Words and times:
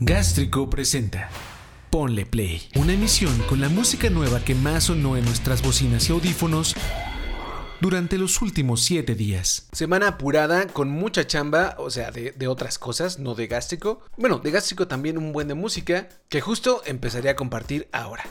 Gástrico 0.00 0.70
presenta 0.70 1.28
Ponle 1.90 2.24
Play, 2.24 2.68
una 2.76 2.92
emisión 2.92 3.36
con 3.48 3.60
la 3.60 3.68
música 3.68 4.08
nueva 4.10 4.38
que 4.44 4.54
más 4.54 4.84
sonó 4.84 5.16
en 5.16 5.24
nuestras 5.24 5.60
bocinas 5.60 6.08
y 6.08 6.12
audífonos 6.12 6.76
durante 7.80 8.16
los 8.16 8.40
últimos 8.40 8.84
7 8.84 9.16
días. 9.16 9.68
Semana 9.72 10.06
apurada, 10.06 10.68
con 10.68 10.88
mucha 10.88 11.26
chamba, 11.26 11.74
o 11.78 11.90
sea, 11.90 12.12
de, 12.12 12.30
de, 12.30 12.46
otras 12.46 12.78
cosas, 12.78 13.18
no 13.18 13.34
de 13.34 13.48
gástrico. 13.48 14.00
Bueno, 14.16 14.38
de 14.38 14.52
gástrico 14.52 14.86
también 14.86 15.18
un 15.18 15.32
buen 15.32 15.48
de 15.48 15.54
música, 15.54 16.08
que 16.28 16.40
justo 16.40 16.80
empezaré 16.86 17.30
a 17.30 17.34
compartir 17.34 17.88
ahora. 17.90 18.22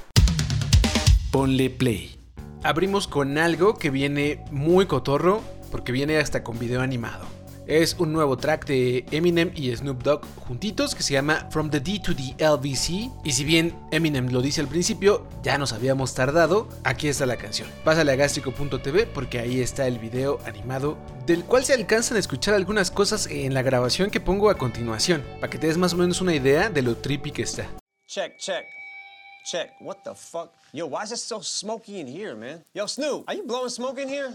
Ponle 1.32 1.70
Play. 1.70 2.18
Abrimos 2.64 3.10
con 3.10 3.38
algo 3.38 3.78
que 3.78 3.90
viene 3.90 4.46
muy 4.52 4.86
cotorro, 4.86 5.44
porque 5.70 5.92
viene 5.92 6.18
hasta 6.18 6.46
con 6.46 6.60
video 6.60 6.80
animado. 6.80 7.37
Es 7.68 7.98
un 8.00 8.14
nuevo 8.14 8.38
track 8.38 8.66
de 8.66 9.06
Eminem 9.12 9.52
y 9.54 9.76
Snoop 9.76 10.02
Dogg 10.02 10.26
juntitos 10.48 10.96
que 10.96 11.04
se 11.04 11.12
llama 11.14 11.50
From 11.52 11.70
the 11.70 11.82
D 11.82 12.00
to 12.00 12.16
the 12.16 12.34
LBC. 12.42 13.12
Y 13.26 13.34
si 13.34 13.44
bien 13.44 13.78
Eminem 13.92 14.32
lo 14.32 14.42
dice 14.42 14.62
al 14.62 14.70
principio, 14.70 15.28
ya 15.44 15.58
nos 15.58 15.74
habíamos 15.74 16.14
tardado, 16.14 16.70
aquí 16.86 17.10
está 17.10 17.26
la 17.26 17.36
canción. 17.36 17.68
Pásale 17.84 18.14
a 18.14 18.16
gastrico.tv 18.16 19.08
porque 19.08 19.40
ahí 19.40 19.60
está 19.60 19.86
el 19.86 20.00
video 20.00 20.40
animado, 20.46 20.98
del 21.26 21.44
cual 21.44 21.66
se 21.66 21.74
alcanzan 21.74 22.16
a 22.16 22.22
escuchar 22.22 22.54
algunas 22.54 22.90
cosas 22.90 23.28
en 23.28 23.54
la 23.54 23.64
grabación 23.64 24.12
que 24.12 24.22
pongo 24.22 24.50
a 24.50 24.58
continuación, 24.58 25.26
para 25.42 25.50
que 25.50 25.58
te 25.58 25.68
des 25.68 25.78
más 25.78 25.94
o 25.94 25.98
menos 25.98 26.22
una 26.22 26.34
idea 26.34 26.70
de 26.70 26.82
lo 26.82 26.96
trippy 26.96 27.32
que 27.32 27.42
está. 27.42 27.70
Check, 28.08 28.38
check. 28.38 28.66
Check. 29.44 29.72
What 29.82 29.98
the 30.06 30.16
fuck? 30.16 30.54
Yo, 30.72 30.88
why 30.88 31.04
is 31.04 31.12
it 31.12 31.20
so 31.20 31.42
smoky 31.42 32.00
in 32.00 32.08
here, 32.08 32.34
man? 32.34 32.64
Yo, 32.74 32.86
Snoop, 32.88 33.26
are 33.28 33.36
you 33.36 33.44
blowing 33.44 33.70
smoke 33.70 34.02
in 34.02 34.08
here? 34.08 34.34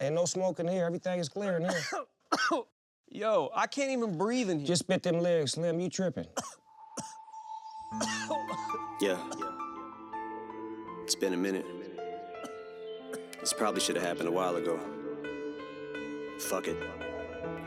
Ain't 0.00 0.14
no 0.14 0.24
smoke 0.24 0.60
in 0.60 0.68
here. 0.68 0.86
Everything 0.86 1.20
is 1.20 1.28
clear 1.28 1.56
in 1.56 1.64
here. 1.64 1.82
Yo, 3.10 3.50
I 3.54 3.66
can't 3.66 3.90
even 3.90 4.18
breathe 4.18 4.50
in 4.50 4.58
here. 4.58 4.66
Just 4.66 4.80
spit 4.80 5.02
them 5.02 5.20
lyrics, 5.20 5.52
Slim. 5.52 5.80
You 5.80 5.88
tripping. 5.88 6.26
Yeah. 9.00 9.18
It's 11.02 11.14
been 11.14 11.34
a 11.34 11.36
minute. 11.36 11.66
This 13.40 13.52
probably 13.52 13.80
should 13.80 13.96
have 13.96 14.04
happened 14.04 14.28
a 14.28 14.32
while 14.32 14.56
ago. 14.56 14.78
Fuck 16.38 16.68
it. 16.68 16.76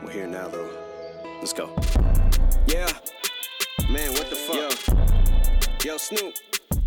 We're 0.02 0.10
here 0.10 0.26
now, 0.26 0.48
though. 0.48 0.68
Let's 1.38 1.52
go. 1.52 1.74
Yeah. 2.66 2.90
Man, 3.90 4.12
what 4.14 4.28
the 4.30 4.36
fuck? 4.36 5.84
Yo, 5.84 5.92
Yo 5.92 5.96
Snoop. 5.98 6.34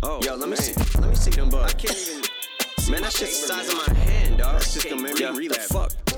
Oh, 0.02 0.20
yo, 0.22 0.34
let 0.34 0.48
me 0.48 0.56
see. 0.56 0.74
Let 1.00 1.08
me 1.08 1.16
see 1.16 1.30
them 1.30 1.48
bugs. 1.48 1.72
I 1.72 1.76
can't 1.78 1.96
even. 1.96 2.92
man, 2.92 3.02
that 3.02 3.12
shit's 3.12 3.40
the 3.40 3.46
size 3.46 3.68
of 3.72 3.86
my 3.86 3.94
hand, 3.94 4.38
dog. 4.38 4.54
That's 4.54 4.74
just 4.74 4.88
gonna 4.90 5.02
make 5.02 5.18
me 5.18 5.24
relapse. 5.24 5.68
The 5.68 5.74
fuck. 5.74 6.11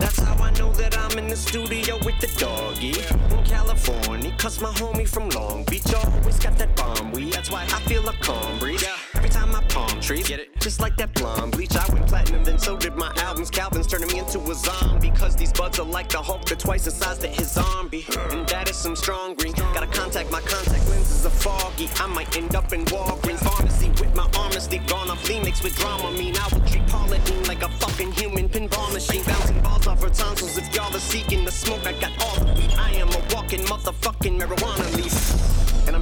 That's 0.00 0.18
how 0.18 0.34
I 0.42 0.50
know 0.52 0.72
that 0.72 0.96
I'm 0.98 1.18
in 1.18 1.28
the 1.28 1.36
studio 1.36 1.98
with 2.04 2.18
the 2.20 2.28
doggy 2.38 2.94
in 3.34 3.44
California. 3.44 4.34
Cause 4.38 4.60
my 4.60 4.70
homie 4.70 5.06
from 5.06 5.28
Long 5.30 5.64
Beach 5.64 5.92
always 5.94 6.38
got 6.38 6.56
that 6.58 6.74
bomb 6.74 7.12
weed. 7.12 7.34
That's 7.34 7.50
why 7.50 7.62
I 7.62 7.80
feel 7.88 8.08
a 8.08 8.12
calm 8.14 8.58
breeze. 8.58 8.84
Every 9.20 9.28
time 9.28 9.54
I 9.54 9.62
palm 9.64 10.00
trees, 10.00 10.28
get 10.28 10.40
it? 10.40 10.58
Just 10.60 10.80
like 10.80 10.96
that 10.96 11.12
blonde 11.12 11.52
bleach. 11.52 11.76
I 11.76 11.84
went 11.92 12.06
platinum, 12.06 12.42
then 12.42 12.58
so 12.58 12.74
did 12.74 12.96
my 12.96 13.12
albums. 13.16 13.50
Calvin's 13.50 13.86
turning 13.86 14.08
me 14.08 14.20
into 14.20 14.40
a 14.40 14.54
zombie. 14.54 15.10
Cause 15.10 15.36
these 15.36 15.52
buds 15.52 15.78
are 15.78 15.84
like 15.84 16.08
the 16.08 16.22
Hulk, 16.22 16.46
they're 16.46 16.56
twice 16.56 16.86
the 16.86 16.90
size 16.90 17.18
that 17.18 17.28
his 17.28 17.52
zombie. 17.52 18.06
And 18.30 18.48
that 18.48 18.70
is 18.70 18.76
some 18.78 18.96
strong 18.96 19.34
green. 19.34 19.52
Gotta 19.52 19.88
contact 19.88 20.32
my 20.32 20.40
contact 20.40 20.88
lenses 20.88 21.26
are 21.26 21.36
foggy. 21.44 21.90
I 21.96 22.06
might 22.06 22.34
end 22.34 22.54
up 22.54 22.72
in 22.72 22.86
Walgreens 22.86 23.40
pharmacy 23.40 23.90
with 23.90 24.16
my 24.16 24.22
arm. 24.38 24.50
Gone 24.86 25.10
off 25.10 25.28
mixed 25.28 25.64
with 25.64 25.76
drama. 25.76 26.12
Mean 26.12 26.34
I 26.36 26.48
will 26.52 26.64
treat 26.66 26.86
Paula 26.86 27.18
Deen 27.20 27.44
like 27.44 27.62
a 27.62 27.68
fucking 27.68 28.12
human 28.12 28.48
pinball 28.48 28.90
machine. 28.92 29.22
Bouncing 29.24 29.60
balls 29.60 29.86
off 29.86 30.02
her 30.02 30.08
tonsils. 30.08 30.56
If 30.56 30.74
y'all 30.74 30.94
are 30.96 30.98
seeking 30.98 31.44
the 31.44 31.52
smoke, 31.52 31.86
I 31.86 31.92
got 31.92 32.12
all 32.24 32.44
the 32.44 32.54
weed. 32.54 32.72
I 32.78 32.92
am 32.92 33.10
a 33.10 33.34
walking 33.34 33.60
motherfucking 33.66 34.40
marijuana 34.40 34.96
leaf. 34.96 35.29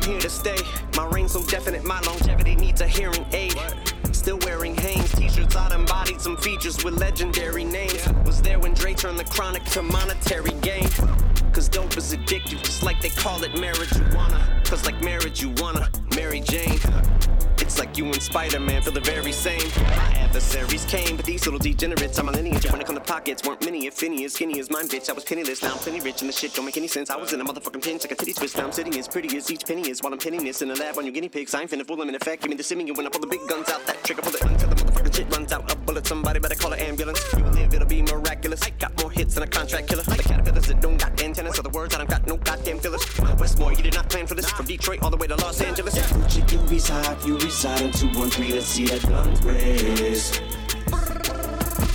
Here 0.08 0.18
to 0.20 0.30
stay. 0.30 0.56
My 0.96 1.06
reign 1.08 1.28
so 1.28 1.44
definite, 1.44 1.84
my 1.84 2.00
longevity 2.00 2.56
needs 2.56 2.80
a 2.80 2.86
hearing 2.86 3.26
aid. 3.32 3.54
Still 4.12 4.38
wearing 4.38 4.74
Hanes 4.74 5.12
t-shirts, 5.12 5.54
I 5.54 5.74
embodied 5.74 6.22
some 6.22 6.38
features 6.38 6.82
with 6.82 6.98
legendary 6.98 7.62
names. 7.62 8.08
Was 8.24 8.40
there 8.40 8.58
when 8.58 8.72
Dre 8.72 8.94
turned 8.94 9.18
the 9.18 9.24
chronic 9.24 9.64
to 9.64 9.82
monetary 9.82 10.52
gain. 10.62 10.88
Cause 11.52 11.68
dope 11.68 11.94
is 11.98 12.14
addictive, 12.16 12.62
just 12.62 12.82
like 12.82 13.02
they 13.02 13.10
call 13.10 13.44
it 13.44 13.52
marijuana. 13.52 14.64
Cause 14.64 14.86
like 14.86 14.98
marriage, 15.02 15.42
you 15.42 15.50
wanna 15.58 15.90
Mary 16.18 16.40
Jane. 16.40 16.80
It's 17.60 17.78
like 17.78 17.96
you 17.96 18.04
and 18.06 18.20
Spider-Man 18.20 18.82
feel 18.82 18.92
the 18.92 19.00
very 19.00 19.30
same. 19.30 19.62
My 19.76 20.10
adversaries 20.24 20.84
came, 20.86 21.16
but 21.16 21.24
these 21.24 21.44
little 21.44 21.60
degenerates, 21.60 22.18
I'm 22.18 22.28
a 22.28 22.32
lineage. 22.32 22.68
When 22.72 22.80
it 22.80 22.86
come 22.86 22.96
to 22.96 23.00
pockets, 23.00 23.44
weren't 23.46 23.64
many, 23.64 23.86
if 23.86 24.02
any, 24.02 24.24
as 24.24 24.32
skinny 24.32 24.58
as 24.58 24.68
mine, 24.68 24.88
bitch. 24.88 25.08
I 25.08 25.12
was 25.12 25.22
penniless, 25.22 25.62
now 25.62 25.72
I'm 25.72 25.78
plenty 25.78 26.00
rich, 26.00 26.20
and 26.22 26.28
the 26.28 26.32
shit 26.32 26.54
don't 26.54 26.64
make 26.64 26.76
any 26.76 26.88
sense. 26.88 27.08
I 27.08 27.16
was 27.16 27.32
in 27.32 27.40
a 27.40 27.44
motherfucking 27.44 27.84
pinch, 27.84 28.02
like 28.02 28.12
a 28.12 28.14
titty 28.16 28.32
twist. 28.32 28.56
Now 28.56 28.64
I'm 28.64 28.72
sitting 28.72 28.98
as 28.98 29.06
pretty 29.06 29.36
as 29.36 29.48
each 29.48 29.64
penny 29.64 29.88
is, 29.88 30.02
while 30.02 30.12
I'm 30.12 30.18
pinning 30.18 30.42
this 30.42 30.60
in 30.60 30.68
the 30.68 30.74
lab 30.74 30.98
on 30.98 31.04
your 31.04 31.12
guinea 31.12 31.28
pigs. 31.28 31.54
I 31.54 31.60
ain't 31.60 31.70
finna 31.70 31.86
fool 31.86 31.96
them 31.96 32.08
in 32.08 32.16
effect. 32.16 32.42
Give 32.42 32.50
me 32.50 32.56
the 32.56 32.64
simming 32.64 32.96
when 32.96 33.06
I 33.06 33.10
pull 33.10 33.20
the 33.20 33.28
big 33.28 33.46
guns 33.48 33.68
out. 33.68 33.86
That 33.86 34.02
trigger, 34.02 34.22
pull 34.22 34.34
it 34.34 34.42
until 34.42 34.68
the 34.70 34.74
motherfucking 34.74 35.14
shit 35.14 35.36
runs 35.36 35.52
out. 35.52 35.70
A 35.70 35.76
bullet, 35.76 36.06
somebody 36.06 36.40
better 36.40 36.56
call 36.56 36.72
an 36.72 36.80
ambulance. 36.80 37.20
You 37.36 37.44
live, 37.44 37.74
it'll 37.74 37.86
be 37.86 38.02
miraculous. 38.02 38.62
I 38.62 38.70
got 38.70 38.98
more 39.00 39.10
hits 39.10 39.34
than 39.34 39.44
a 39.44 39.46
contract 39.46 39.88
killer. 39.88 40.02
The 40.02 40.22
caterpillars 40.22 40.66
that 40.66 40.80
don't 40.80 40.96
got 40.96 41.22
antennas, 41.22 41.54
so 41.54 41.62
the 41.62 41.70
words 41.70 41.94
I 41.94 41.98
don't 41.98 42.10
got 42.10 42.26
no 42.26 42.38
goddamn 42.38 42.80
fillers. 42.80 43.04
Westmore, 43.38 43.72
you 43.72 43.82
did 43.82 43.94
not 43.94 44.08
plan 44.08 44.26
for 44.26 44.34
this. 44.34 44.50
From 44.50 44.66
Detroit 44.66 45.02
all 45.02 45.10
the 45.10 45.16
way 45.18 45.26
to 45.26 45.36
Los 45.36 45.60
Angeles. 45.60 45.97
You 46.78 46.84
reside, 46.84 47.24
you 47.24 47.36
reside 47.38 47.82
in 47.82 47.90
213. 47.90 48.54
Let's 48.54 48.66
see 48.66 48.84
that 48.84 49.02
gun 49.08 49.34
blaze. 49.42 50.38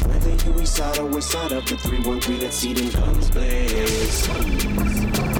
Whether 0.05 0.31
you 0.45 0.51
reside 0.59 0.99
or 0.99 1.07
reside 1.07 1.53
up 1.53 1.63
to 1.67 1.77
313, 1.77 2.41
let's 2.41 2.57
see 2.57 2.73
them 2.73 2.89
guns 2.89 3.31
blaze. 3.31 5.32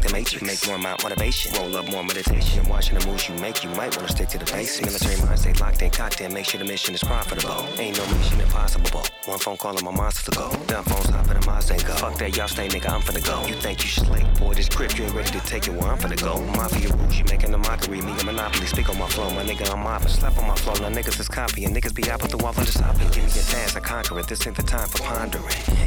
Like 0.00 0.08
the 0.08 0.16
Matrix. 0.16 0.42
Make 0.42 0.66
more 0.66 0.76
amount 0.76 1.02
motivation. 1.02 1.52
Roll 1.54 1.76
up 1.76 1.88
more 1.90 2.02
meditation. 2.02 2.66
Watching 2.68 2.98
the 2.98 3.06
moves 3.06 3.28
you 3.28 3.34
make, 3.36 3.62
you 3.62 3.70
might 3.70 3.96
wanna 3.96 4.08
stick 4.08 4.28
to 4.28 4.38
the 4.38 4.44
basics. 4.46 4.86
Military 4.86 5.20
mind 5.26 5.38
stay 5.38 5.52
locked 5.54 5.82
in 5.82 5.90
cocked 5.90 6.20
in. 6.20 6.32
Make 6.32 6.46
sure 6.46 6.58
the 6.58 6.64
mission 6.64 6.94
is 6.94 7.02
profitable. 7.02 7.66
Ain't 7.78 7.98
no 7.98 8.06
mission 8.16 8.40
impossible. 8.40 9.02
One 9.26 9.38
phone 9.38 9.56
call 9.56 9.76
and 9.76 9.84
my 9.84 9.90
monster 9.90 10.30
to 10.30 10.38
go. 10.38 10.50
Dumb 10.66 10.84
phones 10.84 11.08
hop 11.10 11.28
in 11.28 11.40
the 11.40 11.46
Mazda 11.46 11.76
go. 11.84 11.94
Fuck 11.94 12.18
that, 12.18 12.36
y'all 12.36 12.48
stay, 12.48 12.68
nigga. 12.68 12.90
I'm 12.90 13.02
finna 13.02 13.24
go. 13.24 13.46
You 13.46 13.54
think 13.54 13.82
you 13.84 13.90
slick, 13.90 14.24
boy? 14.38 14.54
This 14.54 14.68
grip, 14.68 14.96
you 14.96 15.04
ain't 15.04 15.14
ready 15.14 15.30
to 15.30 15.40
take 15.40 15.66
it 15.68 15.72
where 15.72 15.90
I'm 15.90 15.98
finna 15.98 16.20
go. 16.20 16.40
Mafia 16.56 16.88
rules, 16.94 17.18
you 17.18 17.24
making 17.24 17.52
a 17.52 17.58
mockery. 17.58 18.00
Me 18.00 18.12
a 18.18 18.24
monopoly. 18.24 18.66
Speak 18.66 18.88
on 18.88 18.98
my 18.98 19.08
flow, 19.08 19.30
my 19.30 19.44
nigga. 19.44 19.70
I'm 19.70 19.80
mopping. 19.80 20.08
Slap 20.08 20.38
on 20.38 20.46
my 20.48 20.56
flow. 20.56 20.74
Now 20.74 20.88
niggas 20.88 21.20
is 21.20 21.28
copying. 21.28 21.74
Niggas 21.74 21.94
be 21.94 22.10
out 22.10 22.22
with 22.22 22.30
the 22.30 22.38
wall 22.38 22.54
on 22.56 22.64
the 22.64 22.82
hopping. 22.82 23.08
Give 23.08 23.24
me 23.24 23.30
a 23.30 23.44
task, 23.44 23.76
I 23.76 23.80
conquer 23.80 24.18
it. 24.18 24.28
This 24.28 24.46
ain't 24.46 24.56
the 24.56 24.62
time 24.62 24.88
for 24.88 25.02
pondering. 25.02 25.44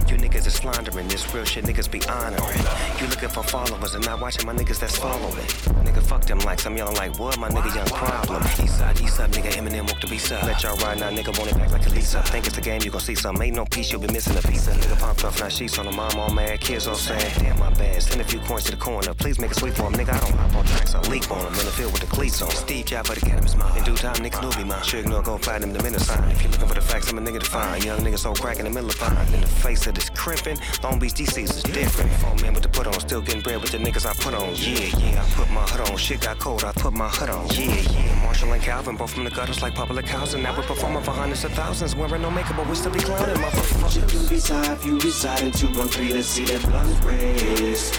You 0.07 0.17
niggas 0.17 0.45
is 0.45 0.53
slandering. 0.53 1.07
This 1.07 1.33
real 1.33 1.45
shit, 1.45 1.65
niggas 1.65 1.89
be 1.89 2.01
honoring. 2.07 2.61
You 2.99 3.07
looking 3.07 3.29
for 3.29 3.43
followers 3.43 3.95
and 3.95 4.02
not 4.05 4.19
watching 4.19 4.45
my 4.45 4.53
niggas 4.53 4.79
that's 4.79 4.97
following. 4.97 5.45
Nigga, 5.85 6.01
fuck 6.01 6.25
them 6.25 6.39
likes. 6.39 6.65
I'm 6.65 6.75
yelling 6.75 6.95
like, 6.95 7.17
what? 7.19 7.37
My 7.39 7.49
nigga, 7.49 7.75
young 7.75 7.87
problem. 7.87 8.41
East 8.63 8.77
side, 8.77 8.99
east 9.01 9.19
up, 9.19 9.31
nigga. 9.31 9.51
Eminem 9.51 9.87
woke 9.87 10.01
the 10.01 10.07
beast 10.07 10.31
up. 10.31 10.43
Let 10.43 10.63
y'all 10.63 10.75
ride 10.77 10.99
now, 10.99 11.09
nigga. 11.09 11.37
Want 11.37 11.51
it 11.51 11.57
back 11.57 11.71
like 11.71 11.85
a 11.85 11.89
Lisa. 11.89 12.21
Think 12.23 12.47
it's 12.47 12.55
the 12.55 12.61
game, 12.61 12.81
you 12.83 12.91
gon' 12.91 13.01
see 13.01 13.15
some. 13.15 13.41
Ain't 13.41 13.55
no 13.55 13.65
peace, 13.65 13.91
you'll 13.91 14.01
be 14.01 14.11
missing 14.11 14.37
a 14.37 14.41
piece. 14.41 14.67
nigga 14.67 14.99
pumped 14.99 15.23
off, 15.23 15.39
now 15.39 15.49
sheets 15.49 15.77
on 15.77 15.85
the 15.85 15.91
mom, 15.91 16.17
all 16.17 16.33
mad. 16.33 16.59
Kids 16.59 16.87
all 16.87 16.95
sad. 16.95 17.21
damn, 17.39 17.59
my 17.59 17.69
bad. 17.73 18.01
Send 18.01 18.21
a 18.21 18.23
few 18.23 18.39
coins 18.39 18.63
to 18.65 18.71
the 18.71 18.77
corner. 18.77 19.13
Please 19.13 19.39
make 19.39 19.51
a 19.51 19.55
sweep 19.55 19.73
for 19.73 19.83
him, 19.83 19.93
nigga. 19.93 20.13
I 20.13 20.19
don't 20.19 20.37
hop 20.37 20.55
on 20.55 20.65
tracks, 20.65 20.95
I 20.95 21.01
leap 21.09 21.29
on 21.31 21.39
him. 21.45 21.53
In 21.53 21.65
the 21.65 21.73
field 21.77 21.91
with 21.91 22.01
the 22.01 22.07
cleats 22.07 22.41
on. 22.41 22.49
Steve 22.51 22.85
Jobs 22.85 23.09
for 23.09 23.15
the 23.19 23.25
cannabis 23.25 23.55
mom. 23.55 23.75
In 23.77 23.83
due 23.83 23.95
time, 23.95 24.15
niggas 24.15 24.41
knew 24.41 24.63
be 24.63 24.67
mine. 24.67 24.83
Sure 24.83 24.99
ignore, 24.99 25.21
go 25.21 25.37
find 25.37 25.63
him 25.63 25.73
the 25.73 25.83
minute 25.83 26.01
sign. 26.01 26.29
If 26.31 26.43
you 26.43 26.49
looking 26.49 26.67
for 26.67 26.75
the 26.75 26.81
facts, 26.81 27.11
I'm 27.11 27.17
a 27.17 27.21
nigga 27.21 27.39
to 27.39 27.49
find. 27.49 27.83
Young 27.83 27.99
nigga 27.99 28.17
so 28.17 28.33
crack 28.33 28.59
in 28.59 28.65
the 28.65 28.71
middle 28.71 28.89
of 28.89 28.95
fine. 28.95 29.33
In 29.33 29.41
the 29.41 29.47
face 29.47 29.85
of 29.87 29.95
this 29.95 30.09
crimping, 30.09 30.57
Long 30.81 30.99
Beach 30.99 31.13
DC's 31.13 31.55
is 31.57 31.63
different. 31.63 32.11
Four 32.13 32.35
men 32.35 32.53
with 32.53 32.63
the 32.63 32.69
put 32.69 32.87
on, 32.87 32.99
still 32.99 33.21
getting 33.21 33.41
bread 33.41 33.61
with 33.61 33.71
the 33.71 33.79
niggas 33.93 34.05
I 34.05 34.13
put 34.13 34.33
on. 34.33 34.55
Yeah, 34.55 35.13
yeah, 35.13 35.23
I 35.23 35.29
put 35.35 35.49
my 35.51 35.61
hood 35.61 35.89
on. 35.89 35.97
Shit 35.97 36.21
got 36.21 36.39
cold, 36.39 36.63
I 36.63 36.71
put 36.71 36.93
my 36.93 37.09
hood 37.09 37.29
on. 37.29 37.47
Yeah, 37.49 37.75
yeah. 37.75 38.23
Marshall 38.23 38.51
and 38.53 38.61
Calvin, 38.61 38.95
both 38.95 39.13
from 39.13 39.23
the 39.23 39.29
gutters 39.29 39.61
like 39.61 39.75
public 39.75 40.05
housing. 40.05 40.41
Now 40.41 40.55
we're 40.57 40.63
performing 40.63 41.03
for 41.03 41.11
hundreds 41.11 41.43
of 41.43 41.51
thousands. 41.53 41.95
Wearing 41.95 42.21
no 42.21 42.31
makeup, 42.31 42.57
but 42.57 42.67
we 42.67 42.75
still 42.75 42.91
be 42.91 42.99
clowning, 42.99 43.35
motherfuckers. 43.35 44.13
You 44.13 44.29
reside, 44.29 44.71
if 44.71 44.85
you 44.85 44.99
reside 44.99 45.43
in 45.43 45.51
213, 45.51 46.15
let's 46.15 46.27
see 46.27 46.45
that 46.45 46.61
guns 46.63 46.99
blaze. 47.01 47.91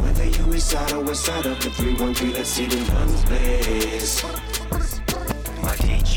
Whether 0.00 0.26
you 0.26 0.44
reside 0.44 0.92
or 0.92 1.04
reside 1.04 1.46
of 1.46 1.60
the 1.60 1.70
313, 1.70 2.32
let's 2.32 2.48
see 2.48 2.66
them 2.66 2.86
guns 2.86 3.24
blaze. 3.24 4.51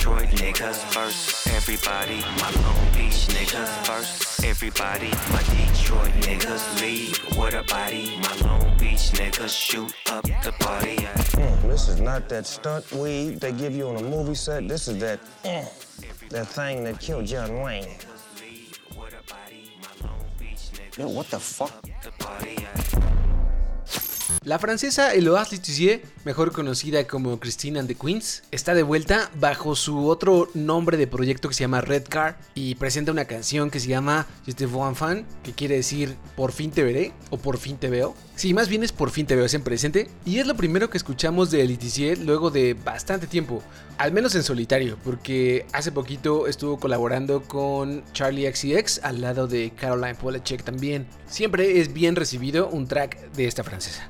My 0.06 0.20
Detroit 0.22 0.40
niggas 0.40 0.94
first, 0.94 1.48
everybody. 1.48 2.20
My 2.38 2.52
Long 2.62 2.94
Beach 2.94 3.26
niggas 3.34 3.88
first, 3.88 4.46
everybody. 4.46 5.10
My 5.32 5.42
Detroit 5.42 6.12
niggas 6.22 6.80
lead 6.80 7.18
with 7.36 7.56
a 7.56 7.64
body. 7.64 8.20
My 8.22 8.48
Long 8.48 8.78
Beach 8.78 9.10
niggas 9.14 9.50
shoot 9.50 9.92
up 10.12 10.24
the 10.44 10.52
party. 10.60 10.98
Mm, 10.98 11.62
this 11.64 11.90
is 11.90 12.00
not 12.00 12.30
that 12.30 12.46
stunt 12.46 12.92
weed 12.92 13.40
they 13.40 13.52
give 13.52 13.76
you 13.76 13.88
on 13.88 13.96
a 13.96 14.04
movie 14.04 14.36
set. 14.36 14.68
This 14.68 14.88
is 14.88 15.00
that, 15.00 15.20
mm, 15.44 16.30
that 16.30 16.48
thing 16.50 16.84
that 16.84 17.00
killed 17.00 17.26
John 17.26 17.62
Wayne. 17.62 17.98
Yo, 20.98 21.08
what 21.08 21.32
the 21.32 21.40
fuck? 21.40 21.74
La 24.46 24.60
francesa 24.60 25.12
Eloise 25.16 25.54
Letizier, 25.54 26.04
mejor 26.24 26.52
conocida 26.52 27.08
como 27.08 27.40
Christine 27.40 27.80
and 27.80 27.88
the 27.88 27.96
Queens, 27.96 28.44
está 28.52 28.76
de 28.76 28.84
vuelta 28.84 29.32
bajo 29.40 29.76
su 29.76 30.08
otro 30.08 30.50
nombre 30.54 30.98
de 30.98 31.08
proyecto 31.08 31.50
que 31.50 31.56
se 31.56 31.62
llama 31.62 31.82
Red 31.82 32.04
Car 32.04 32.38
y 32.54 32.76
presenta 32.76 33.12
una 33.12 33.26
canción 33.26 33.72
que 33.72 33.80
se 33.80 33.88
llama 33.88 34.28
Je 34.46 34.54
te 34.54 34.68
vois 34.68 34.92
enfin, 34.92 35.26
que 35.42 35.54
quiere 35.54 35.78
decir 35.78 36.16
por 36.36 36.52
fin 36.52 36.70
te 36.70 36.84
veré 36.84 37.12
o 37.32 37.38
por 37.38 37.58
fin 37.58 37.78
te 37.78 37.90
veo. 37.90 38.14
Sí, 38.36 38.54
más 38.54 38.70
bien 38.70 38.84
es 38.84 38.92
por 38.92 39.10
fin 39.10 39.26
te 39.26 39.36
veo 39.36 39.48
en 39.52 39.64
presente 39.64 40.12
y 40.26 40.38
es 40.38 40.46
lo 40.46 40.56
primero 40.56 40.92
que 40.92 41.00
escuchamos 41.00 41.50
de 41.50 41.66
Letizier 41.66 42.20
luego 42.20 42.52
de 42.52 42.76
bastante 42.76 43.26
tiempo, 43.26 43.64
al 43.98 44.12
menos 44.12 44.36
en 44.36 44.44
solitario, 44.44 45.00
porque 45.04 45.66
hace 45.74 45.92
poquito 45.92 46.46
estuvo 46.46 46.78
colaborando 46.78 47.42
con 47.42 48.04
Charlie 48.14 48.54
XCX 48.54 49.00
al 49.02 49.22
lado 49.22 49.48
de 49.48 49.72
Caroline 49.72 50.14
Polachek 50.14 50.64
también. 50.64 51.08
Siempre 51.26 51.80
es 51.82 51.92
bien 51.92 52.16
recibido 52.16 52.68
un 52.68 52.88
track 52.88 53.32
de 53.32 53.48
esta 53.48 53.64
francesa. 53.64 54.08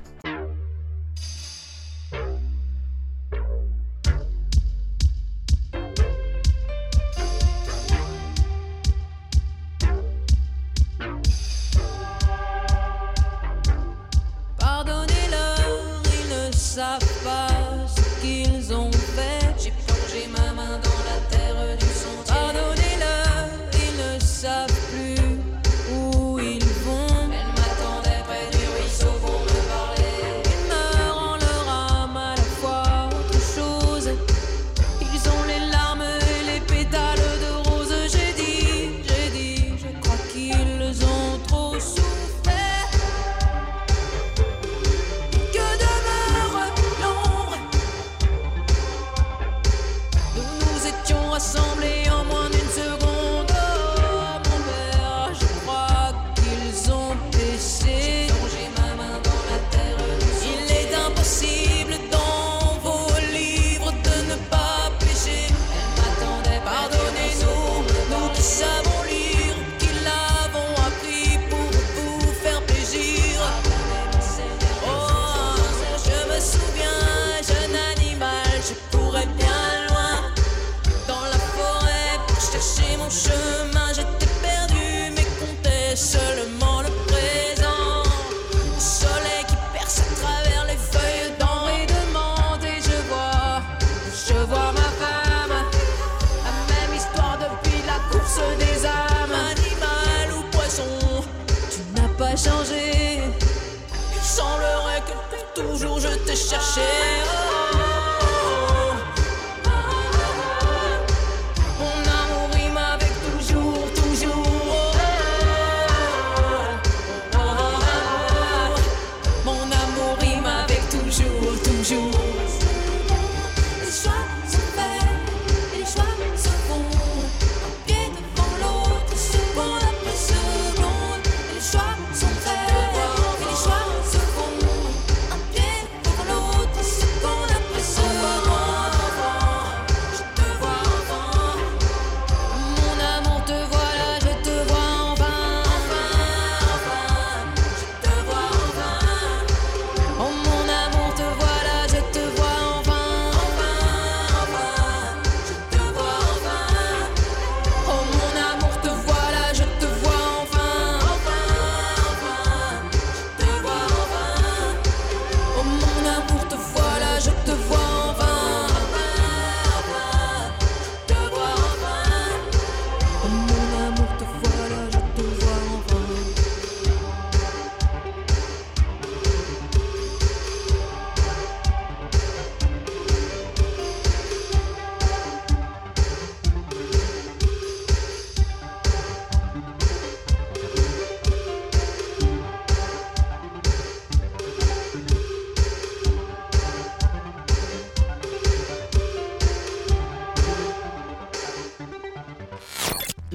chercher. 106.44 106.82
Oh. 107.24 107.65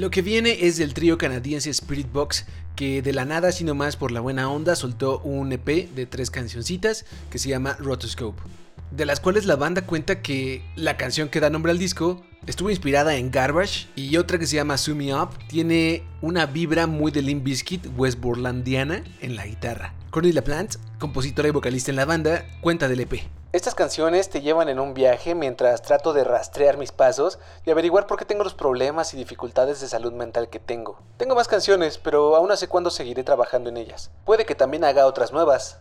Lo 0.01 0.09
que 0.09 0.23
viene 0.23 0.65
es 0.65 0.77
del 0.77 0.95
trío 0.95 1.19
canadiense 1.19 1.69
Spirit 1.69 2.11
Box, 2.11 2.47
que 2.75 3.03
de 3.03 3.13
la 3.13 3.23
nada, 3.23 3.51
sino 3.51 3.75
más 3.75 3.97
por 3.97 4.11
la 4.11 4.19
buena 4.19 4.49
onda, 4.49 4.75
soltó 4.75 5.19
un 5.19 5.51
EP 5.51 5.93
de 5.93 6.07
tres 6.07 6.31
cancioncitas 6.31 7.05
que 7.29 7.37
se 7.37 7.49
llama 7.49 7.77
Rotoscope, 7.77 8.41
de 8.89 9.05
las 9.05 9.19
cuales 9.19 9.45
la 9.45 9.57
banda 9.57 9.85
cuenta 9.85 10.23
que 10.23 10.63
la 10.75 10.97
canción 10.97 11.29
que 11.29 11.39
da 11.39 11.51
nombre 11.51 11.71
al 11.71 11.77
disco 11.77 12.25
estuvo 12.47 12.71
inspirada 12.71 13.15
en 13.15 13.29
Garbage 13.29 13.89
y 13.95 14.17
otra 14.17 14.39
que 14.39 14.47
se 14.47 14.55
llama 14.55 14.79
Sue 14.79 15.13
Up 15.13 15.37
tiene 15.47 16.01
una 16.23 16.47
vibra 16.47 16.87
muy 16.87 17.11
de 17.11 17.21
Limp 17.21 17.43
Bizkit 17.43 17.85
westborlandiana 17.95 19.03
en 19.21 19.35
la 19.35 19.45
guitarra. 19.45 19.93
Courtney 20.09 20.33
LaPlante, 20.33 20.79
compositora 20.97 21.49
y 21.49 21.51
vocalista 21.51 21.91
en 21.91 21.97
la 21.97 22.05
banda, 22.05 22.47
cuenta 22.61 22.87
del 22.87 23.01
EP. 23.01 23.21
Estas 23.53 23.75
canciones 23.75 24.29
te 24.29 24.39
llevan 24.39 24.69
en 24.69 24.79
un 24.79 24.93
viaje 24.93 25.35
mientras 25.35 25.81
trato 25.81 26.13
de 26.13 26.23
rastrear 26.23 26.77
mis 26.77 26.93
pasos 26.93 27.37
y 27.65 27.71
averiguar 27.71 28.07
por 28.07 28.17
qué 28.17 28.23
tengo 28.23 28.45
los 28.45 28.53
problemas 28.53 29.13
y 29.13 29.17
dificultades 29.17 29.81
de 29.81 29.89
salud 29.89 30.13
mental 30.13 30.47
que 30.47 30.61
tengo. 30.61 30.99
Tengo 31.17 31.35
más 31.35 31.49
canciones, 31.49 31.97
pero 31.97 32.37
aún 32.37 32.47
no 32.47 32.55
sé 32.55 32.69
cuándo 32.69 32.89
seguiré 32.89 33.25
trabajando 33.25 33.69
en 33.69 33.75
ellas. 33.75 34.09
Puede 34.23 34.45
que 34.45 34.55
también 34.55 34.85
haga 34.85 35.05
otras 35.05 35.33
nuevas. 35.33 35.75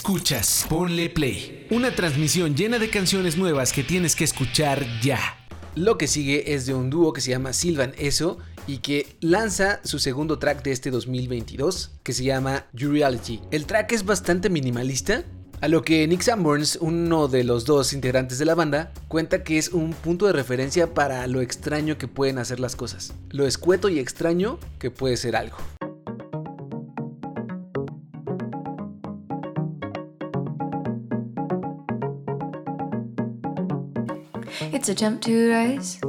Escuchas, 0.00 0.64
ponle 0.66 1.10
play. 1.10 1.66
Una 1.70 1.94
transmisión 1.94 2.56
llena 2.56 2.78
de 2.78 2.88
canciones 2.88 3.36
nuevas 3.36 3.70
que 3.70 3.84
tienes 3.84 4.16
que 4.16 4.24
escuchar 4.24 4.86
ya. 5.02 5.20
Lo 5.74 5.98
que 5.98 6.06
sigue 6.06 6.54
es 6.54 6.64
de 6.64 6.72
un 6.72 6.88
dúo 6.88 7.12
que 7.12 7.20
se 7.20 7.32
llama 7.32 7.52
Silvan 7.52 7.92
Eso 7.98 8.38
y 8.66 8.78
que 8.78 9.18
lanza 9.20 9.78
su 9.84 9.98
segundo 9.98 10.38
track 10.38 10.62
de 10.62 10.72
este 10.72 10.90
2022 10.90 11.98
que 12.02 12.14
se 12.14 12.24
llama 12.24 12.64
You. 12.72 12.94
El 13.50 13.66
track 13.66 13.92
es 13.92 14.06
bastante 14.06 14.48
minimalista, 14.48 15.22
a 15.60 15.68
lo 15.68 15.82
que 15.82 16.08
Nick 16.08 16.22
Sanborns, 16.22 16.78
uno 16.80 17.28
de 17.28 17.44
los 17.44 17.66
dos 17.66 17.92
integrantes 17.92 18.38
de 18.38 18.46
la 18.46 18.54
banda, 18.54 18.94
cuenta 19.06 19.44
que 19.44 19.58
es 19.58 19.68
un 19.68 19.92
punto 19.92 20.24
de 20.24 20.32
referencia 20.32 20.94
para 20.94 21.26
lo 21.26 21.42
extraño 21.42 21.98
que 21.98 22.08
pueden 22.08 22.38
hacer 22.38 22.58
las 22.58 22.74
cosas, 22.74 23.12
lo 23.28 23.46
escueto 23.46 23.90
y 23.90 23.98
extraño 23.98 24.58
que 24.78 24.90
puede 24.90 25.18
ser 25.18 25.36
algo. 25.36 25.58
It's 34.80 34.88
a 34.88 34.94
jump 34.94 35.20
to 35.24 35.50
rise, 35.50 36.00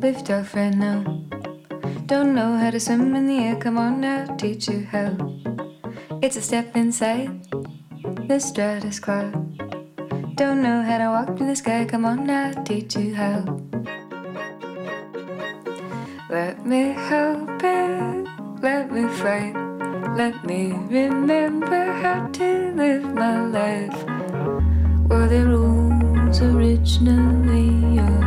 lift 0.00 0.28
off 0.28 0.56
right 0.56 0.74
now. 0.74 1.04
Don't 2.06 2.34
know 2.34 2.56
how 2.56 2.70
to 2.70 2.80
swim 2.80 3.14
in 3.14 3.28
the 3.28 3.38
air, 3.38 3.54
come 3.54 3.78
on 3.78 4.00
now, 4.00 4.26
teach 4.34 4.66
you 4.66 4.84
how. 4.84 5.14
It's 6.20 6.34
a 6.34 6.42
step 6.42 6.74
inside 6.74 7.46
the 8.26 8.40
stratus 8.40 8.98
cloud. 8.98 9.32
Don't 10.34 10.64
know 10.64 10.82
how 10.82 10.98
to 10.98 11.10
walk 11.10 11.38
through 11.38 11.46
the 11.46 11.54
sky, 11.54 11.84
come 11.84 12.04
on 12.04 12.26
now, 12.26 12.50
teach 12.64 12.96
you 12.96 13.14
how. 13.14 13.44
Let 16.28 16.66
me 16.66 16.94
help 17.06 17.62
it, 17.62 18.26
let 18.60 18.90
me 18.90 19.06
fight, 19.22 19.54
let 20.16 20.44
me 20.44 20.72
remember 20.90 21.92
how 22.02 22.26
to 22.26 22.72
live 22.74 23.04
my 23.14 23.42
life. 23.42 24.04
Were 25.08 25.28
the 25.28 25.46
rules 25.46 25.81
originally, 26.40 27.98
or 27.98 28.22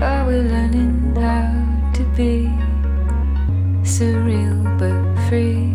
are 0.00 0.26
we 0.28 0.36
learning 0.36 1.16
how 1.16 1.50
to 1.92 2.04
be 2.14 2.46
surreal 3.82 4.62
but 4.78 5.02
free? 5.28 5.74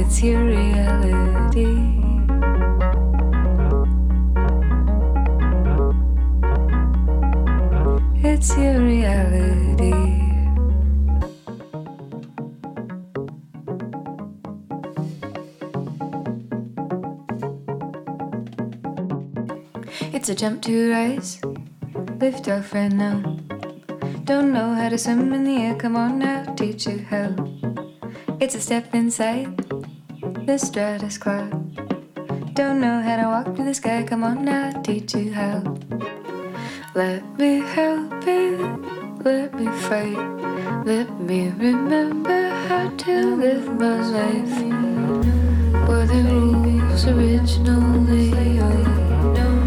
It's 0.00 0.22
your 0.22 0.44
reality. 0.44 2.02
It's 8.22 8.56
your 8.56 8.80
reality. 8.80 10.11
It's 20.32 20.40
a 20.40 20.46
jump 20.46 20.62
to 20.62 20.90
rise, 20.90 21.42
lift 22.18 22.48
off 22.48 22.72
right 22.72 22.90
now. 22.90 23.20
Don't 24.24 24.50
know 24.50 24.72
how 24.72 24.88
to 24.88 24.96
swim 24.96 25.30
in 25.34 25.44
the 25.44 25.58
air, 25.58 25.74
come 25.74 25.94
on 25.94 26.20
now, 26.20 26.54
teach 26.54 26.86
you 26.86 27.00
how. 27.00 27.34
It's 28.40 28.54
a 28.54 28.60
step 28.60 28.94
inside 28.94 29.54
the 30.46 30.56
stratus 30.56 31.18
cloud. 31.18 31.52
Don't 32.54 32.80
know 32.80 33.02
how 33.02 33.16
to 33.16 33.24
walk 33.24 33.54
through 33.54 33.66
the 33.66 33.74
sky, 33.74 34.04
come 34.04 34.24
on 34.24 34.42
now, 34.42 34.72
teach 34.80 35.14
you 35.14 35.34
how. 35.34 35.58
Let 36.94 37.22
me 37.38 37.60
help 37.60 38.26
it, 38.26 38.58
let 39.22 39.52
me 39.52 39.66
fight, 39.84 40.16
let 40.86 41.10
me 41.20 41.50
remember 41.50 42.48
how 42.68 42.88
to 42.88 43.36
live 43.36 43.66
my 43.78 44.00
life. 44.00 44.58
Were 45.86 46.06
the 46.06 46.22
rules 46.24 47.04
originally, 47.04 48.58
or 48.58 48.64
are 48.64 49.61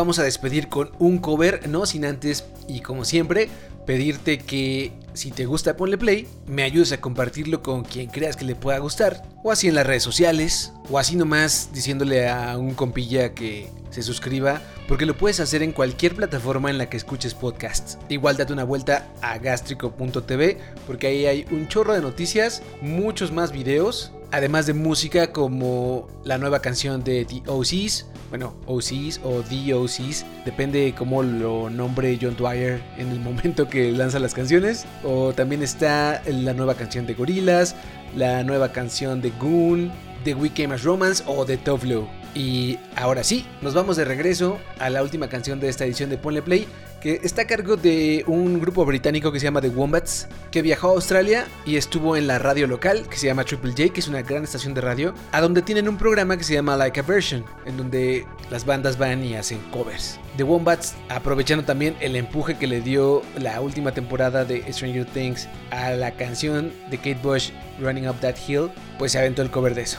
vamos 0.00 0.18
a 0.18 0.22
despedir 0.22 0.68
con 0.68 0.92
un 0.98 1.18
cover, 1.18 1.68
no 1.68 1.84
sin 1.84 2.06
antes, 2.06 2.44
y 2.66 2.80
como 2.80 3.04
siempre, 3.04 3.50
pedirte 3.86 4.38
que 4.38 4.92
si 5.12 5.30
te 5.30 5.44
gusta 5.44 5.76
ponle 5.76 5.98
play, 5.98 6.26
me 6.46 6.62
ayudes 6.62 6.92
a 6.92 7.02
compartirlo 7.02 7.62
con 7.62 7.84
quien 7.84 8.08
creas 8.08 8.34
que 8.34 8.46
le 8.46 8.54
pueda 8.54 8.78
gustar, 8.78 9.22
o 9.44 9.52
así 9.52 9.68
en 9.68 9.74
las 9.74 9.86
redes 9.86 10.02
sociales, 10.02 10.72
o 10.88 10.98
así 10.98 11.16
nomás 11.16 11.68
diciéndole 11.74 12.30
a 12.30 12.56
un 12.56 12.72
compilla 12.72 13.34
que 13.34 13.68
se 13.90 14.02
suscriba, 14.02 14.62
porque 14.88 15.04
lo 15.04 15.18
puedes 15.18 15.38
hacer 15.38 15.62
en 15.62 15.72
cualquier 15.72 16.14
plataforma 16.14 16.70
en 16.70 16.78
la 16.78 16.88
que 16.88 16.96
escuches 16.96 17.34
podcasts. 17.34 17.98
Igual 18.08 18.38
date 18.38 18.54
una 18.54 18.64
vuelta 18.64 19.06
a 19.20 19.36
gastrico.tv, 19.36 20.56
porque 20.86 21.08
ahí 21.08 21.26
hay 21.26 21.44
un 21.50 21.68
chorro 21.68 21.92
de 21.92 22.00
noticias, 22.00 22.62
muchos 22.80 23.32
más 23.32 23.52
videos, 23.52 24.12
además 24.32 24.66
de 24.66 24.72
música 24.72 25.32
como 25.32 26.08
la 26.24 26.38
nueva 26.38 26.62
canción 26.62 27.04
de 27.04 27.26
The 27.26 27.42
OCs, 27.46 28.06
bueno, 28.30 28.54
OCs 28.66 29.20
o 29.22 29.42
The 29.42 29.74
OCs, 29.74 30.24
depende 30.44 30.94
cómo 30.96 31.22
lo 31.22 31.68
nombre 31.68 32.18
John 32.20 32.36
Dwyer 32.36 32.80
en 32.96 33.10
el 33.10 33.20
momento 33.20 33.68
que 33.68 33.92
lanza 33.92 34.18
las 34.18 34.32
canciones, 34.34 34.86
o 35.04 35.32
también 35.32 35.62
está 35.62 36.22
la 36.26 36.54
nueva 36.54 36.74
canción 36.74 37.06
de 37.06 37.14
Gorillaz, 37.14 37.74
la 38.16 38.42
nueva 38.44 38.72
canción 38.72 39.20
de 39.20 39.30
Goon, 39.38 39.90
The 40.24 40.34
We 40.34 40.50
Came 40.50 40.74
As 40.74 40.84
Romance 40.84 41.22
o 41.26 41.44
de 41.44 41.56
Tovlo. 41.56 42.08
Y 42.34 42.78
ahora 42.94 43.24
sí, 43.24 43.44
nos 43.60 43.74
vamos 43.74 43.96
de 43.96 44.04
regreso 44.04 44.58
a 44.78 44.88
la 44.88 45.02
última 45.02 45.28
canción 45.28 45.58
de 45.58 45.68
esta 45.68 45.84
edición 45.84 46.10
de 46.10 46.16
Ponle 46.16 46.42
Play, 46.42 46.68
que 47.00 47.20
está 47.22 47.42
a 47.42 47.46
cargo 47.46 47.76
de 47.76 48.24
un 48.26 48.60
grupo 48.60 48.84
británico 48.84 49.32
que 49.32 49.40
se 49.40 49.44
llama 49.44 49.60
The 49.60 49.70
Wombats, 49.70 50.28
que 50.50 50.62
viajó 50.62 50.88
a 50.88 50.92
Australia 50.92 51.46
y 51.64 51.76
estuvo 51.76 52.16
en 52.16 52.26
la 52.26 52.38
radio 52.38 52.66
local 52.66 53.06
que 53.08 53.16
se 53.16 53.26
llama 53.26 53.44
Triple 53.44 53.72
J, 53.72 53.92
que 53.92 54.00
es 54.00 54.08
una 54.08 54.22
gran 54.22 54.44
estación 54.44 54.74
de 54.74 54.80
radio, 54.80 55.14
a 55.32 55.40
donde 55.40 55.62
tienen 55.62 55.88
un 55.88 55.96
programa 55.96 56.36
que 56.36 56.44
se 56.44 56.54
llama 56.54 56.76
Like 56.76 57.00
a 57.00 57.02
Version, 57.02 57.44
en 57.66 57.76
donde 57.76 58.26
las 58.50 58.64
bandas 58.64 58.98
van 58.98 59.24
y 59.24 59.34
hacen 59.34 59.58
covers. 59.70 60.18
The 60.36 60.42
Wombats, 60.44 60.94
aprovechando 61.08 61.64
también 61.64 61.96
el 62.00 62.16
empuje 62.16 62.56
que 62.56 62.66
le 62.66 62.80
dio 62.80 63.22
la 63.38 63.60
última 63.60 63.92
temporada 63.92 64.44
de 64.44 64.70
Stranger 64.72 65.06
Things 65.06 65.48
a 65.70 65.90
la 65.90 66.12
canción 66.12 66.72
de 66.90 66.96
Kate 66.98 67.18
Bush, 67.22 67.50
Running 67.80 68.08
Up 68.08 68.20
That 68.20 68.36
Hill, 68.46 68.70
pues 68.98 69.12
se 69.12 69.18
aventó 69.18 69.42
el 69.42 69.50
cover 69.50 69.74
de 69.74 69.82
eso. 69.82 69.98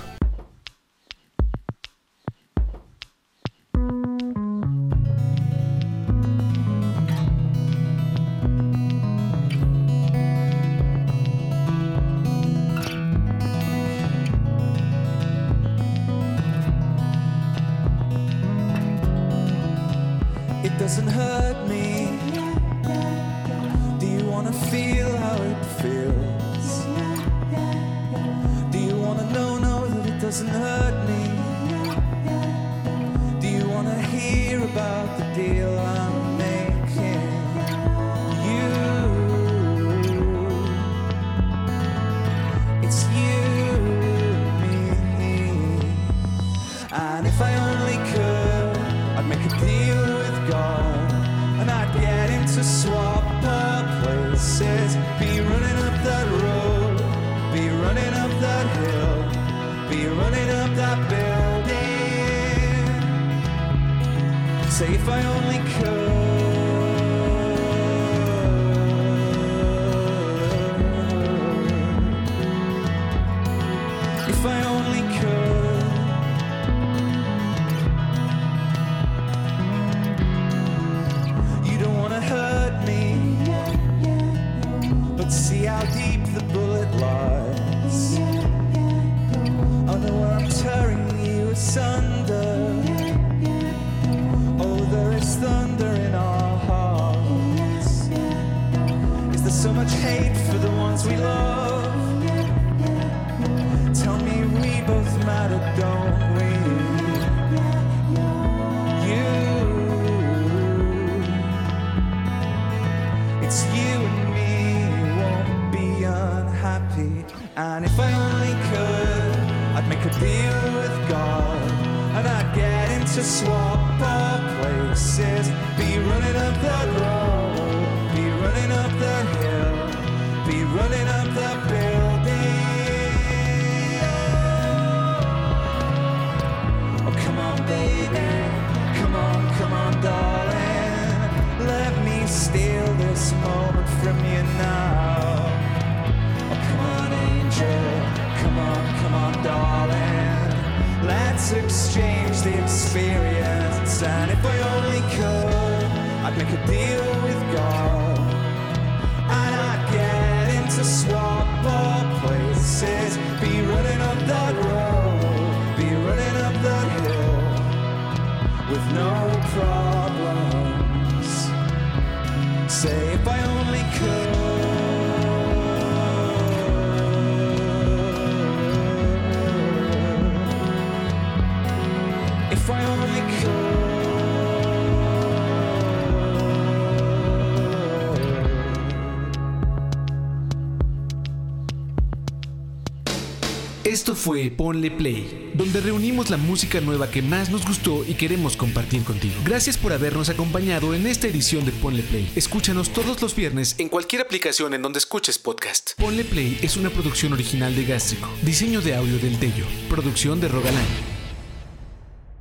Esto 193.92 194.16
fue 194.16 194.50
Ponle 194.50 194.90
Play, 194.90 195.52
donde 195.54 195.82
reunimos 195.82 196.30
la 196.30 196.38
música 196.38 196.80
nueva 196.80 197.12
que 197.12 197.22
más 197.22 197.50
nos 197.50 197.68
gustó 197.68 198.06
y 198.06 198.14
queremos 198.14 198.56
compartir 198.56 199.04
contigo. 199.04 199.36
Gracias 199.44 199.76
por 199.76 199.92
habernos 199.92 200.30
acompañado 200.30 200.94
en 200.94 201.06
esta 201.06 201.28
edición 201.28 201.66
de 201.66 201.74
Ponle 201.74 202.02
Play. 202.02 202.32
Escúchanos 202.38 202.94
todos 202.94 203.22
los 203.22 203.36
viernes 203.36 203.76
en 203.80 203.90
cualquier 203.90 204.22
aplicación 204.22 204.74
en 204.74 204.82
donde 204.82 205.00
escuches 205.00 205.38
podcast. 205.38 205.92
Ponle 205.98 206.24
Play 206.24 206.58
es 206.62 206.78
una 206.78 206.90
producción 206.90 207.34
original 207.34 207.76
de 207.76 207.84
Gástrico, 207.84 208.30
diseño 208.44 208.80
de 208.80 208.96
audio 208.96 209.20
del 209.20 209.38
Tello, 209.38 209.66
producción 209.90 210.40
de 210.40 210.48
Rogalán. 210.48 210.88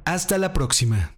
Hasta 0.04 0.38
la 0.38 0.52
próxima. 0.52 1.16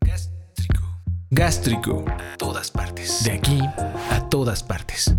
Gástrico. 0.00 0.84
Gástrico. 1.30 2.04
A 2.06 2.36
todas 2.36 2.70
partes. 2.70 3.24
De 3.24 3.32
aquí 3.32 3.58
a 4.10 4.28
todas 4.30 4.62
partes. 4.62 5.12